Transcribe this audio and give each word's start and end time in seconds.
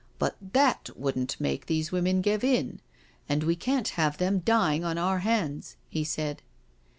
"But 0.17 0.35
that 0.53 0.89
wouldn't 0.97 1.39
make 1.39 1.67
these 1.67 1.91
women 1.91 2.21
give 2.21 2.43
in, 2.43 2.79
and 3.29 3.43
we 3.43 3.55
can't 3.55 3.89
have 3.89 4.17
them 4.17 4.39
dying 4.39 4.83
on 4.83 4.97
our 4.97 5.19
hands," 5.19 5.75
he 5.89 6.03
said. 6.03 6.41